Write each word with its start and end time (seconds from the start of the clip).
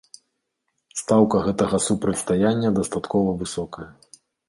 Стаўка 1.01 1.37
гэтага 1.47 1.81
супрацьстаяння 1.89 2.75
дастаткова 2.81 3.41
высокая. 3.47 3.89